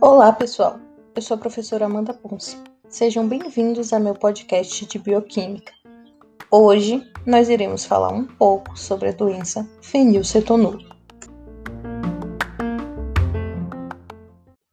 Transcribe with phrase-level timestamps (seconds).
[0.00, 0.78] Olá, pessoal.
[1.16, 2.58] Eu sou a professora Amanda Ponce.
[2.88, 5.72] Sejam bem-vindos a meu podcast de bioquímica.
[6.50, 10.88] Hoje nós iremos falar um pouco sobre a doença fenilcetonúria.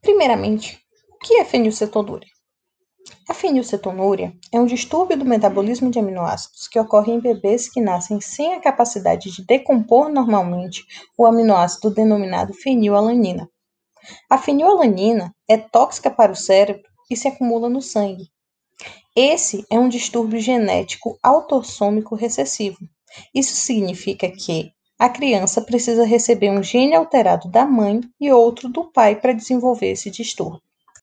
[0.02, 2.39] Primeiramente, o que é fenilcetonúria?
[3.28, 8.20] A fenilcetonúria é um distúrbio do metabolismo de aminoácidos que ocorre em bebês que nascem
[8.20, 10.86] sem a capacidade de decompor normalmente
[11.18, 13.50] o aminoácido denominado fenilalanina.
[14.29, 18.29] A fenilalanina é tóxica para o cérebro e se acumula no sangue.
[19.15, 22.78] Esse é um distúrbio genético autossômico recessivo.
[23.34, 28.92] Isso significa que a criança precisa receber um gene alterado da mãe e outro do
[28.92, 30.62] pai para desenvolver esse distúrbio.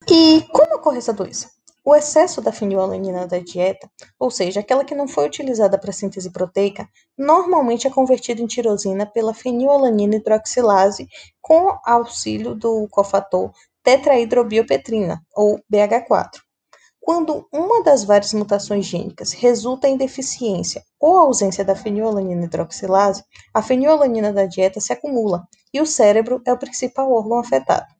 [0.08, 1.50] E como ocorre essa doença?
[1.88, 6.32] O excesso da fenilalanina da dieta, ou seja, aquela que não foi utilizada para síntese
[6.32, 11.06] proteica, normalmente é convertida em tirosina pela fenilalanina hidroxilase
[11.40, 13.52] com auxílio do cofator
[13.84, 16.40] tetrahidrobiopetrina, ou BH4.
[17.00, 23.22] Quando uma das várias mutações gênicas resulta em deficiência ou ausência da fenilalanina hidroxilase,
[23.54, 27.95] a fenilalanina da dieta se acumula e o cérebro é o principal órgão afetado.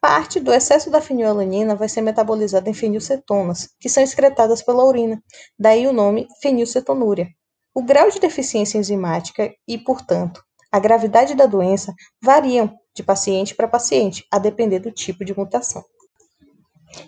[0.00, 5.20] Parte do excesso da fenilalanina vai ser metabolizada em fenilcetonas, que são excretadas pela urina,
[5.58, 7.28] daí o nome fenilcetonúria.
[7.74, 13.66] O grau de deficiência enzimática e, portanto, a gravidade da doença variam de paciente para
[13.66, 15.84] paciente, a depender do tipo de mutação.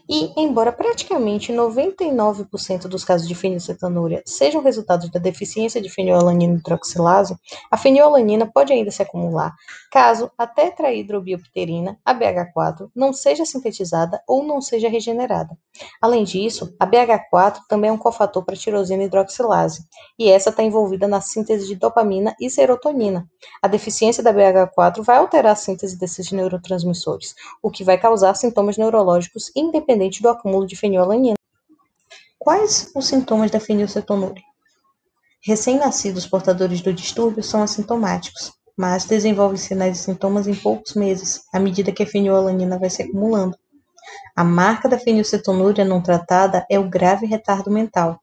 [0.09, 7.37] E, embora praticamente 99% dos casos de fenilcetonúria sejam resultados da deficiência de fenilalanina hidroxilase,
[7.71, 9.55] a fenilalanina pode ainda se acumular
[9.91, 15.59] caso a tetrahidrobiopterina, a BH4, não seja sintetizada ou não seja regenerada.
[16.01, 19.85] Além disso, a BH4 também é um cofator para tirosina hidroxilase,
[20.19, 23.29] e essa está envolvida na síntese de dopamina e serotonina.
[23.61, 28.79] A deficiência da BH4 vai alterar a síntese desses neurotransmissores, o que vai causar sintomas
[28.79, 31.37] neurológicos independente do acúmulo de fenilalanina.
[32.39, 34.43] Quais os sintomas da fenilcetonúria?
[35.43, 41.59] Recém-nascidos portadores do distúrbio são assintomáticos, mas desenvolvem sinais e sintomas em poucos meses, à
[41.59, 43.57] medida que a fenilalanina vai se acumulando.
[44.37, 48.21] A marca da fenilcetonúria não tratada é o grave retardo mental.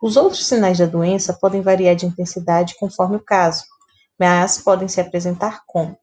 [0.00, 3.64] Os outros sinais da doença podem variar de intensidade conforme o caso,
[4.18, 5.96] mas podem se apresentar como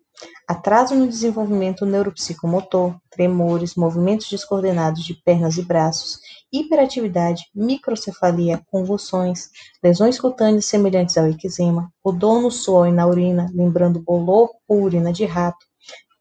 [0.47, 6.19] atraso no desenvolvimento neuropsicomotor, tremores, movimentos descoordenados de pernas e braços,
[6.51, 9.49] hiperatividade, microcefalia, convulsões,
[9.83, 15.11] lesões cutâneas semelhantes ao eczema, odor no suor e na urina, lembrando bolor ou urina
[15.11, 15.65] de rato,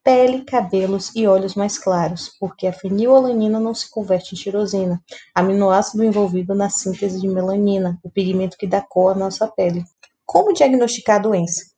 [0.03, 5.03] pele, cabelos e olhos mais claros, porque a fenilalanina não se converte em tirosina,
[5.35, 9.83] aminoácido envolvido na síntese de melanina, o pigmento que dá cor à nossa pele.
[10.25, 11.76] Como diagnosticar a doença?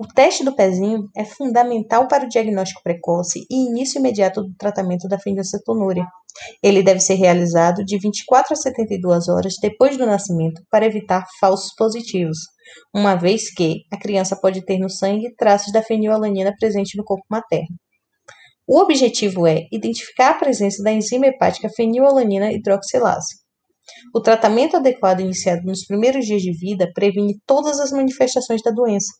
[0.00, 5.06] O teste do pezinho é fundamental para o diagnóstico precoce e início imediato do tratamento
[5.06, 6.06] da fenilcetonúria.
[6.62, 11.74] Ele deve ser realizado de 24 a 72 horas depois do nascimento para evitar falsos
[11.76, 12.38] positivos,
[12.94, 17.26] uma vez que a criança pode ter no sangue traços da fenilalanina presente no corpo
[17.30, 17.76] materno.
[18.66, 23.36] O objetivo é identificar a presença da enzima hepática fenilalanina hidroxilase.
[24.14, 29.12] O tratamento adequado iniciado nos primeiros dias de vida previne todas as manifestações da doença,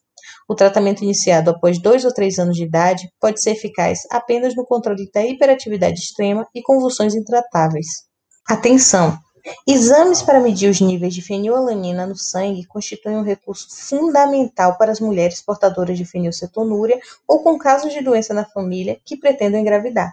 [0.51, 4.67] o tratamento iniciado após dois ou três anos de idade pode ser eficaz apenas no
[4.67, 7.87] controle da hiperatividade extrema e convulsões intratáveis.
[8.49, 9.17] Atenção!
[9.65, 14.99] Exames para medir os níveis de fenilalanina no sangue constituem um recurso fundamental para as
[14.99, 20.13] mulheres portadoras de fenilcetonúria ou com casos de doença na família que pretendam engravidar.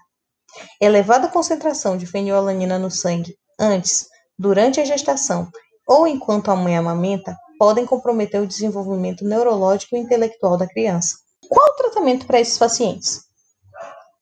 [0.80, 4.06] Elevada concentração de fenilalanina no sangue antes,
[4.38, 5.50] durante a gestação
[5.88, 11.16] ou enquanto a mãe amamenta podem comprometer o desenvolvimento neurológico e intelectual da criança.
[11.50, 13.22] Qual o tratamento para esses pacientes?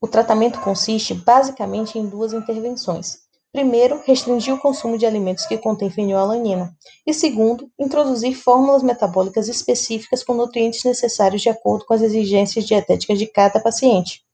[0.01, 3.25] O tratamento consiste basicamente em duas intervenções.
[3.51, 6.75] Primeiro, restringir o consumo de alimentos que contêm fenilalanina.
[7.07, 13.17] E segundo, introduzir fórmulas metabólicas específicas com nutrientes necessários de acordo com as exigências dietéticas
[13.17, 14.26] de cada paciente.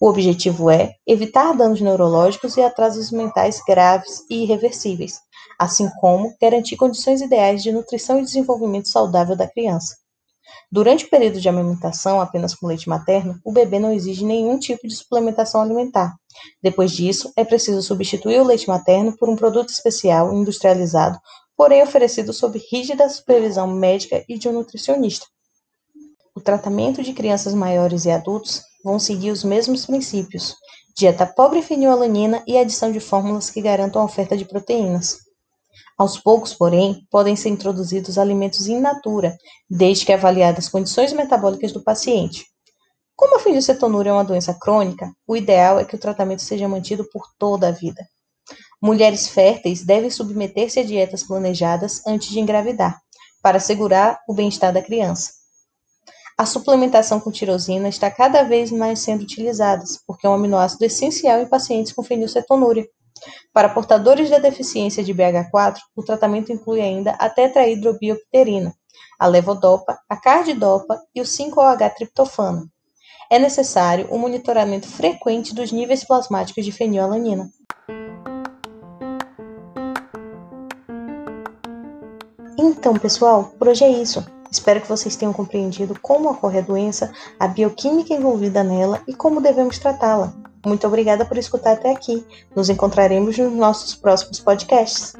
[0.00, 5.20] O objetivo é evitar danos neurológicos e atrasos mentais graves e irreversíveis,
[5.58, 9.96] assim como garantir condições ideais de nutrição e desenvolvimento saudável da criança.
[10.70, 14.86] Durante o período de amamentação apenas com leite materno, o bebê não exige nenhum tipo
[14.86, 16.14] de suplementação alimentar.
[16.62, 21.18] Depois disso, é preciso substituir o leite materno por um produto especial industrializado,
[21.56, 25.26] porém oferecido sob rígida supervisão médica e de um nutricionista.
[26.34, 30.54] O tratamento de crianças maiores e adultos vão seguir os mesmos princípios:
[30.96, 35.27] dieta pobre em fenilalanina e adição de fórmulas que garantam a oferta de proteínas.
[35.98, 39.36] Aos poucos, porém, podem ser introduzidos alimentos in natura,
[39.68, 42.46] desde que avaliadas as condições metabólicas do paciente.
[43.16, 47.04] Como a fenilcetonúria é uma doença crônica, o ideal é que o tratamento seja mantido
[47.12, 48.06] por toda a vida.
[48.80, 52.96] Mulheres férteis devem submeter-se a dietas planejadas antes de engravidar,
[53.42, 55.32] para assegurar o bem-estar da criança.
[56.38, 61.40] A suplementação com tirosina está cada vez mais sendo utilizada, porque é um aminoácido essencial
[61.40, 62.86] em pacientes com fenilcetonúria.
[63.52, 68.74] Para portadores da deficiência de BH4, o tratamento inclui ainda a tetrahidrobiopterina,
[69.18, 72.68] a levodopa, a cardidopa e o 5-OH-triptofano.
[73.30, 77.50] É necessário o um monitoramento frequente dos níveis plasmáticos de fenilalanina.
[82.56, 84.24] Então, pessoal, por hoje é isso.
[84.50, 89.42] Espero que vocês tenham compreendido como ocorre a doença, a bioquímica envolvida nela e como
[89.42, 90.32] devemos tratá-la.
[90.64, 92.24] Muito obrigada por escutar até aqui.
[92.54, 95.14] Nos encontraremos nos nossos próximos podcasts.